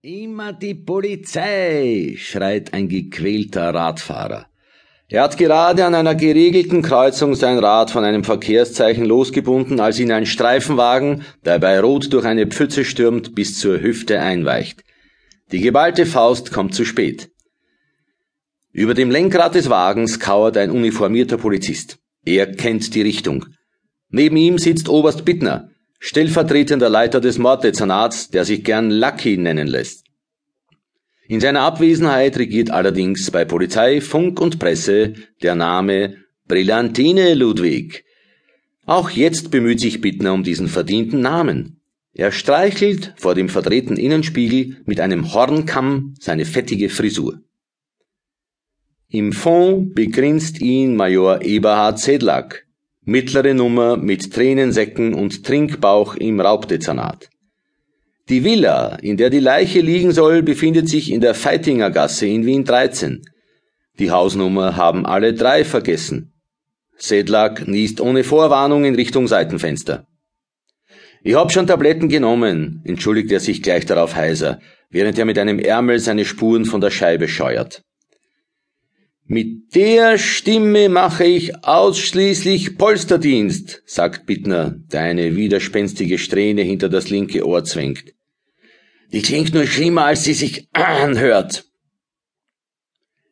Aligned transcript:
Immer 0.00 0.52
die 0.52 0.76
Polizei, 0.76 2.14
schreit 2.16 2.72
ein 2.72 2.88
gequälter 2.88 3.74
Radfahrer. 3.74 4.46
Er 5.08 5.22
hat 5.24 5.36
gerade 5.36 5.84
an 5.84 5.96
einer 5.96 6.14
geregelten 6.14 6.82
Kreuzung 6.82 7.34
sein 7.34 7.58
Rad 7.58 7.90
von 7.90 8.04
einem 8.04 8.22
Verkehrszeichen 8.22 9.04
losgebunden, 9.04 9.80
als 9.80 9.98
ihn 9.98 10.12
ein 10.12 10.24
Streifenwagen, 10.24 11.24
der 11.44 11.58
bei 11.58 11.80
Rot 11.80 12.12
durch 12.12 12.26
eine 12.26 12.46
Pfütze 12.46 12.84
stürmt, 12.84 13.34
bis 13.34 13.58
zur 13.58 13.80
Hüfte 13.80 14.20
einweicht. 14.20 14.84
Die 15.50 15.60
geballte 15.60 16.06
Faust 16.06 16.52
kommt 16.52 16.76
zu 16.76 16.84
spät. 16.84 17.32
Über 18.70 18.94
dem 18.94 19.10
Lenkrad 19.10 19.56
des 19.56 19.68
Wagens 19.68 20.20
kauert 20.20 20.56
ein 20.58 20.70
uniformierter 20.70 21.38
Polizist. 21.38 21.98
Er 22.24 22.52
kennt 22.52 22.94
die 22.94 23.02
Richtung. 23.02 23.46
Neben 24.10 24.36
ihm 24.36 24.58
sitzt 24.58 24.88
Oberst 24.88 25.24
Bittner, 25.24 25.70
stellvertretender 25.98 26.88
Leiter 26.88 27.20
des 27.20 27.38
Morddezernats, 27.38 28.30
der 28.30 28.44
sich 28.44 28.64
gern 28.64 28.90
Lucky 28.90 29.36
nennen 29.36 29.66
lässt. 29.66 30.04
In 31.26 31.40
seiner 31.40 31.60
Abwesenheit 31.60 32.38
regiert 32.38 32.70
allerdings 32.70 33.30
bei 33.30 33.44
Polizei, 33.44 34.00
Funk 34.00 34.40
und 34.40 34.58
Presse 34.58 35.12
der 35.42 35.54
Name 35.54 36.16
Brillantine 36.46 37.34
Ludwig. 37.34 38.04
Auch 38.86 39.10
jetzt 39.10 39.50
bemüht 39.50 39.80
sich 39.80 40.00
Bittner 40.00 40.32
um 40.32 40.42
diesen 40.42 40.68
verdienten 40.68 41.20
Namen. 41.20 41.82
Er 42.14 42.32
streichelt 42.32 43.12
vor 43.16 43.34
dem 43.34 43.50
verdrehten 43.50 43.98
Innenspiegel 43.98 44.78
mit 44.86 45.00
einem 45.00 45.34
Hornkamm 45.34 46.14
seine 46.18 46.46
fettige 46.46 46.88
Frisur. 46.88 47.42
Im 49.10 49.32
Fond 49.32 49.94
begrinst 49.94 50.60
ihn 50.60 50.96
Major 50.96 51.42
Eberhard 51.42 51.98
Sedlak, 51.98 52.66
mittlere 53.08 53.54
Nummer 53.54 53.96
mit 53.96 54.34
Tränensäcken 54.34 55.14
und 55.14 55.42
Trinkbauch 55.42 56.14
im 56.16 56.40
Raubdezernat. 56.40 57.30
Die 58.28 58.44
Villa, 58.44 58.96
in 58.96 59.16
der 59.16 59.30
die 59.30 59.40
Leiche 59.40 59.80
liegen 59.80 60.12
soll, 60.12 60.42
befindet 60.42 60.90
sich 60.90 61.10
in 61.10 61.22
der 61.22 61.34
Feitinger 61.34 61.90
Gasse 61.90 62.26
in 62.26 62.44
Wien 62.44 62.66
13. 62.66 63.22
Die 63.98 64.10
Hausnummer 64.10 64.76
haben 64.76 65.06
alle 65.06 65.32
drei 65.32 65.64
vergessen. 65.64 66.34
Sedlak 66.98 67.66
niest 67.66 68.02
ohne 68.02 68.24
Vorwarnung 68.24 68.84
in 68.84 68.94
Richtung 68.94 69.26
Seitenfenster. 69.26 70.06
Ich 71.22 71.34
hab 71.34 71.50
schon 71.50 71.66
Tabletten 71.66 72.10
genommen, 72.10 72.82
entschuldigt 72.84 73.32
er 73.32 73.40
sich 73.40 73.62
gleich 73.62 73.86
darauf 73.86 74.16
heiser, 74.16 74.60
während 74.90 75.18
er 75.18 75.24
mit 75.24 75.38
einem 75.38 75.58
Ärmel 75.58 75.98
seine 75.98 76.26
Spuren 76.26 76.66
von 76.66 76.82
der 76.82 76.90
Scheibe 76.90 77.26
scheuert. 77.26 77.84
Mit 79.30 79.74
der 79.74 80.16
Stimme 80.16 80.88
mache 80.88 81.26
ich 81.26 81.62
ausschließlich 81.62 82.78
Polsterdienst, 82.78 83.82
sagt 83.84 84.24
Bittner, 84.24 84.70
der 84.90 85.02
eine 85.02 85.36
widerspenstige 85.36 86.16
Strähne 86.16 86.62
hinter 86.62 86.88
das 86.88 87.10
linke 87.10 87.46
Ohr 87.46 87.62
zwängt. 87.62 88.14
Die 89.12 89.20
klingt 89.20 89.52
nur 89.52 89.66
schlimmer, 89.66 90.06
als 90.06 90.24
sie 90.24 90.32
sich 90.32 90.68
anhört. 90.72 91.66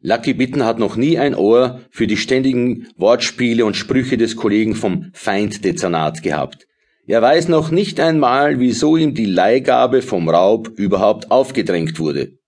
Lucky 0.00 0.32
Bitten 0.32 0.64
hat 0.64 0.78
noch 0.78 0.96
nie 0.96 1.18
ein 1.18 1.34
Ohr 1.34 1.82
für 1.90 2.06
die 2.06 2.16
ständigen 2.16 2.88
Wortspiele 2.96 3.66
und 3.66 3.76
Sprüche 3.76 4.16
des 4.16 4.34
Kollegen 4.34 4.74
vom 4.74 5.10
Feinddezernat 5.12 6.22
gehabt. 6.22 6.66
Er 7.06 7.20
weiß 7.20 7.48
noch 7.48 7.70
nicht 7.70 8.00
einmal, 8.00 8.58
wieso 8.60 8.96
ihm 8.96 9.12
die 9.12 9.26
Leihgabe 9.26 10.00
vom 10.00 10.30
Raub 10.30 10.68
überhaupt 10.68 11.30
aufgedrängt 11.30 11.98
wurde. 11.98 12.38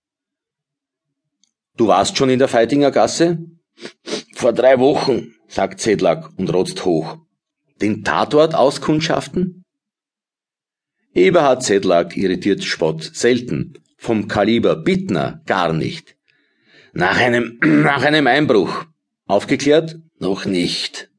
Du 1.76 1.88
warst 1.88 2.16
schon 2.16 2.30
in 2.30 2.38
der 2.38 2.48
Feitinger 2.48 2.92
Gasse? 2.92 3.38
Vor 4.34 4.52
drei 4.52 4.78
Wochen, 4.78 5.34
sagt 5.48 5.80
Zedlak 5.80 6.30
und 6.36 6.52
rotzt 6.52 6.84
hoch. 6.84 7.18
Den 7.80 8.04
Tatort 8.04 8.54
auskundschaften? 8.54 9.64
Eberhard 11.14 11.64
Zedlak 11.64 12.16
irritiert 12.16 12.62
Spott 12.62 13.02
selten. 13.02 13.74
Vom 13.96 14.28
Kaliber 14.28 14.76
Bittner 14.76 15.42
gar 15.46 15.72
nicht. 15.72 16.16
Nach 16.92 17.16
einem, 17.16 17.58
nach 17.62 18.04
einem 18.04 18.28
Einbruch. 18.28 18.84
Aufgeklärt? 19.26 19.96
Noch 20.20 20.44
nicht. 20.44 21.10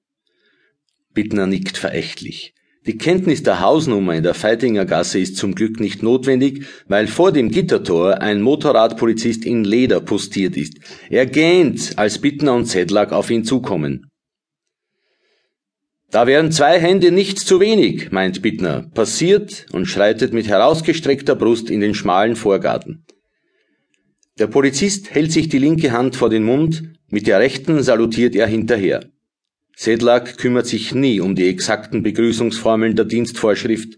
Bittner 1.14 1.48
nickt 1.48 1.78
verächtlich. 1.78 2.55
Die 2.86 2.98
Kenntnis 2.98 3.42
der 3.42 3.62
Hausnummer 3.62 4.14
in 4.14 4.22
der 4.22 4.36
Feitinger 4.36 4.86
Gasse 4.86 5.20
ist 5.20 5.38
zum 5.38 5.56
Glück 5.56 5.80
nicht 5.80 6.04
notwendig, 6.04 6.66
weil 6.88 7.08
vor 7.08 7.32
dem 7.32 7.50
Gittertor 7.50 8.22
ein 8.22 8.42
Motorradpolizist 8.42 9.44
in 9.44 9.64
Leder 9.64 10.02
postiert 10.02 10.56
ist. 10.56 10.78
Er 11.10 11.26
gähnt, 11.26 11.94
als 11.98 12.20
Bittner 12.20 12.54
und 12.54 12.66
Zedlak 12.66 13.12
auf 13.12 13.32
ihn 13.32 13.44
zukommen. 13.44 14.12
Da 16.12 16.28
wären 16.28 16.52
zwei 16.52 16.80
Hände 16.80 17.12
nicht 17.12 17.40
zu 17.40 17.60
wenig, 17.60 18.12
meint 18.12 18.44
Bittner, 18.44 18.90
passiert 18.94 19.66
und 19.72 19.88
schreitet 19.88 20.32
mit 20.32 20.48
herausgestreckter 20.48 21.36
Brust 21.36 21.72
in 21.72 21.80
den 21.80 21.96
schmalen 21.96 22.36
Vorgarten. 22.36 23.04
Der 24.38 24.48
Polizist 24.48 25.10
hält 25.12 25.32
sich 25.32 25.50
die 25.50 25.58
linke 25.60 25.92
Hand 25.92 26.16
vor 26.16 26.30
den 26.30 26.44
Mund, 26.44 26.84
mit 27.10 27.26
der 27.26 27.40
rechten 27.40 27.82
salutiert 27.82 28.36
er 28.36 28.48
hinterher. 28.48 29.10
Sedlak 29.76 30.38
kümmert 30.38 30.68
sich 30.68 30.96
nie 30.96 31.20
um 31.20 31.36
die 31.36 31.50
exakten 31.50 32.02
Begrüßungsformeln 32.02 32.96
der 32.96 33.06
Dienstvorschrift. 33.06 33.98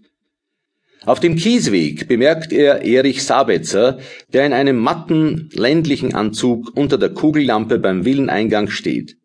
Auf 1.04 1.20
dem 1.20 1.36
Kiesweg 1.36 2.08
bemerkt 2.08 2.52
er 2.52 2.82
Erich 2.82 3.22
Sabetzer, 3.22 4.00
der 4.32 4.44
in 4.44 4.52
einem 4.52 4.76
matten, 4.76 5.48
ländlichen 5.52 6.14
Anzug 6.14 6.76
unter 6.76 6.98
der 6.98 7.10
Kugellampe 7.10 7.78
beim 7.78 8.04
Villeneingang 8.04 8.68
steht. 8.68 9.16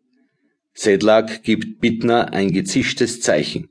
Sedlak 0.74 1.44
gibt 1.44 1.82
Bittner 1.82 2.34
ein 2.34 2.52
gezischtes 2.52 3.22
Zeichen. 3.22 3.70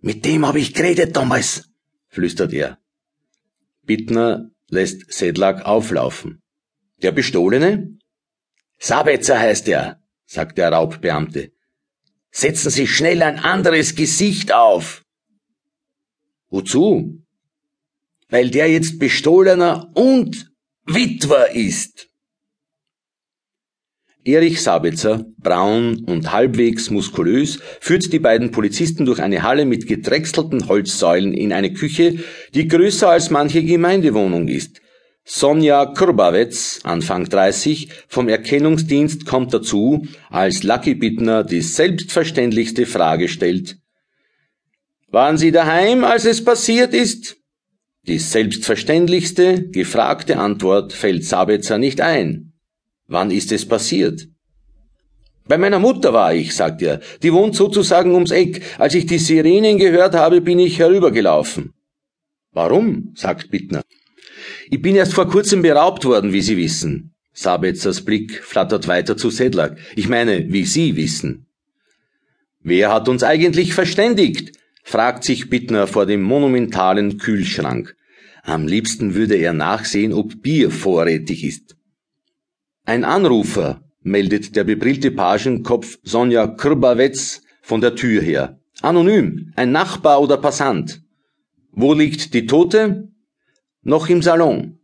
Mit 0.00 0.24
dem 0.24 0.46
habe 0.46 0.58
ich 0.58 0.74
geredet 0.74 1.16
damals, 1.16 1.68
flüstert 2.08 2.52
er. 2.52 2.78
Bittner 3.86 4.50
lässt 4.68 5.12
Sedlak 5.12 5.64
auflaufen. 5.64 6.42
Der 7.02 7.12
Bestohlene? 7.12 7.98
Sabetzer 8.78 9.38
heißt 9.38 9.68
er, 9.68 10.00
sagt 10.26 10.58
der 10.58 10.72
Raubbeamte. 10.72 11.53
Setzen 12.36 12.70
Sie 12.70 12.88
schnell 12.88 13.22
ein 13.22 13.38
anderes 13.38 13.94
Gesicht 13.94 14.52
auf. 14.52 15.04
Wozu? 16.50 17.22
Weil 18.28 18.50
der 18.50 18.68
jetzt 18.68 18.98
Bestohlener 18.98 19.92
und 19.94 20.50
Witwer 20.84 21.54
ist. 21.54 22.08
Erich 24.24 24.62
Sabitzer, 24.62 25.26
braun 25.38 26.04
und 26.06 26.32
halbwegs 26.32 26.90
muskulös, 26.90 27.60
führt 27.80 28.12
die 28.12 28.18
beiden 28.18 28.50
Polizisten 28.50 29.06
durch 29.06 29.22
eine 29.22 29.44
Halle 29.44 29.64
mit 29.64 29.86
gedrechselten 29.86 30.66
Holzsäulen 30.66 31.34
in 31.34 31.52
eine 31.52 31.72
Küche, 31.72 32.18
die 32.52 32.66
größer 32.66 33.10
als 33.10 33.30
manche 33.30 33.62
Gemeindewohnung 33.62 34.48
ist. 34.48 34.80
Sonja 35.26 35.86
Kurbawetz, 35.86 36.80
Anfang 36.82 37.24
30, 37.24 37.88
vom 38.08 38.28
Erkennungsdienst 38.28 39.24
kommt 39.24 39.54
dazu, 39.54 40.06
als 40.28 40.64
Lucky 40.64 40.94
Bittner 40.94 41.44
die 41.44 41.62
selbstverständlichste 41.62 42.84
Frage 42.84 43.28
stellt. 43.28 43.78
Waren 45.08 45.38
Sie 45.38 45.50
daheim, 45.50 46.04
als 46.04 46.26
es 46.26 46.44
passiert 46.44 46.92
ist? 46.92 47.38
Die 48.06 48.18
selbstverständlichste, 48.18 49.70
gefragte 49.70 50.36
Antwort 50.36 50.92
fällt 50.92 51.24
Sabetzer 51.24 51.78
nicht 51.78 52.02
ein. 52.02 52.52
Wann 53.06 53.30
ist 53.30 53.50
es 53.50 53.66
passiert? 53.66 54.28
Bei 55.48 55.56
meiner 55.56 55.78
Mutter 55.78 56.12
war 56.12 56.34
ich, 56.34 56.54
sagt 56.54 56.82
er. 56.82 57.00
Die 57.22 57.32
wohnt 57.32 57.56
sozusagen 57.56 58.12
ums 58.12 58.30
Eck. 58.30 58.62
Als 58.78 58.94
ich 58.94 59.06
die 59.06 59.18
Sirenen 59.18 59.78
gehört 59.78 60.14
habe, 60.14 60.42
bin 60.42 60.58
ich 60.58 60.78
herübergelaufen. 60.78 61.72
Warum? 62.52 63.12
sagt 63.14 63.50
Bittner. 63.50 63.82
Ich 64.70 64.80
bin 64.80 64.96
erst 64.96 65.14
vor 65.14 65.28
kurzem 65.28 65.62
beraubt 65.62 66.04
worden, 66.04 66.32
wie 66.32 66.40
Sie 66.40 66.56
wissen. 66.56 67.14
Sabetzers 67.32 68.04
Blick 68.04 68.42
flattert 68.42 68.88
weiter 68.88 69.16
zu 69.16 69.30
Sedlak. 69.30 69.76
Ich 69.96 70.08
meine, 70.08 70.52
wie 70.52 70.64
Sie 70.64 70.96
wissen. 70.96 71.46
Wer 72.60 72.92
hat 72.92 73.08
uns 73.08 73.22
eigentlich 73.22 73.74
verständigt? 73.74 74.52
fragt 74.82 75.24
sich 75.24 75.48
Bittner 75.48 75.86
vor 75.86 76.06
dem 76.06 76.22
monumentalen 76.22 77.18
Kühlschrank. 77.18 77.96
Am 78.42 78.66
liebsten 78.66 79.14
würde 79.14 79.36
er 79.36 79.54
nachsehen, 79.54 80.12
ob 80.12 80.42
Bier 80.42 80.70
vorrätig 80.70 81.44
ist. 81.44 81.76
Ein 82.84 83.04
Anrufer, 83.04 83.82
meldet 84.02 84.54
der 84.54 84.64
bebrillte 84.64 85.10
Pagenkopf 85.10 85.98
Sonja 86.02 86.46
Krbawetz 86.46 87.42
von 87.62 87.80
der 87.80 87.96
Tür 87.96 88.20
her. 88.20 88.60
Anonym, 88.82 89.52
ein 89.56 89.72
Nachbar 89.72 90.20
oder 90.20 90.36
Passant. 90.36 91.00
Wo 91.72 91.94
liegt 91.94 92.34
die 92.34 92.46
Tote? 92.46 93.08
Noch 93.84 94.08
im 94.08 94.22
Salon. 94.22 94.78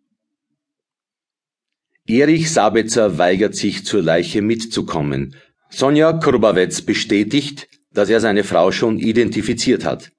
Erich 2.06 2.50
Sabetzer 2.52 3.19
weigert 3.19 3.55
sich 3.55 3.85
zur 3.85 4.02
Leiche 4.02 4.43
mitzukommen. 4.43 5.37
Sonja 5.70 6.12
Kurbawetz 6.12 6.82
bestätigt, 6.82 7.69
dass 7.93 8.11
er 8.11 8.20
seine 8.20 8.44
Frau 8.44 8.73
schon 8.73 8.99
identifiziert 8.99 9.85
hat. 9.85 10.12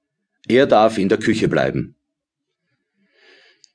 Er 0.48 0.66
darf 0.66 0.98
in 0.98 1.08
der 1.08 1.18
Küche 1.18 1.48
bleiben. 1.48 1.96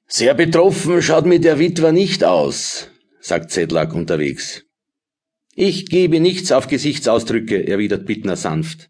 Sehr 0.07 0.33
betroffen 0.33 1.01
schaut 1.01 1.25
mir 1.25 1.39
der 1.39 1.59
Witwer 1.59 1.91
nicht 1.91 2.23
aus, 2.23 2.89
sagt 3.19 3.51
Zedlak 3.51 3.93
unterwegs. 3.93 4.63
Ich 5.53 5.87
gebe 5.87 6.19
nichts 6.19 6.51
auf 6.51 6.67
Gesichtsausdrücke, 6.67 7.67
erwidert 7.67 8.05
Bittner 8.05 8.35
sanft. 8.35 8.89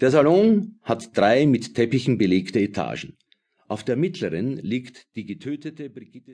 Der 0.00 0.10
Salon 0.10 0.78
hat 0.82 1.16
drei 1.16 1.46
mit 1.46 1.74
Teppichen 1.74 2.18
belegte 2.18 2.60
Etagen. 2.60 3.16
Auf 3.74 3.82
der 3.82 3.96
mittleren 3.96 4.56
liegt 4.58 5.16
die 5.16 5.26
getötete 5.26 5.90
Brigitte 5.90 6.32